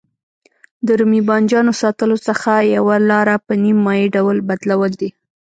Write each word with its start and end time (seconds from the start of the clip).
د 0.85 0.87
رومي 0.99 1.21
بانجانو 1.29 1.73
ساتلو 1.81 2.17
څخه 2.27 2.51
یوه 2.75 2.95
لاره 3.09 3.35
په 3.45 3.53
نیم 3.63 3.77
مایع 3.85 4.07
ډول 4.15 4.37
بدلول 4.49 4.91
دي. 5.01 5.09